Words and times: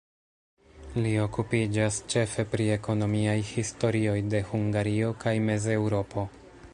Li 1.03 1.11
okupiĝas 1.25 1.99
ĉefe 2.13 2.45
pri 2.55 2.67
ekonomiaj 2.77 3.37
historioj 3.51 4.19
de 4.35 4.43
Hungario 4.53 5.15
kaj 5.25 5.39
Mez-Eŭropo. 5.51 6.25